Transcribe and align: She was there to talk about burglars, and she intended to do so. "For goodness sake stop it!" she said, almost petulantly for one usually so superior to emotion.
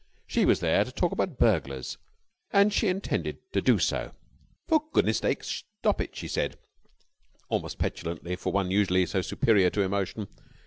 She 0.25 0.45
was 0.45 0.61
there 0.61 0.83
to 0.83 0.91
talk 0.91 1.11
about 1.11 1.37
burglars, 1.37 1.99
and 2.51 2.73
she 2.73 2.87
intended 2.87 3.37
to 3.53 3.61
do 3.61 3.77
so. 3.77 4.13
"For 4.67 4.81
goodness 4.93 5.19
sake 5.19 5.43
stop 5.43 6.01
it!" 6.01 6.15
she 6.15 6.27
said, 6.27 6.57
almost 7.49 7.77
petulantly 7.77 8.35
for 8.35 8.51
one 8.51 8.71
usually 8.71 9.05
so 9.05 9.21
superior 9.21 9.69
to 9.69 9.81
emotion. 9.83 10.27